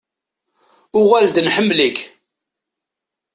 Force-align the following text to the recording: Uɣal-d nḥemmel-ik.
Uɣal-d 0.99 1.37
nḥemmel-ik. 1.41 1.97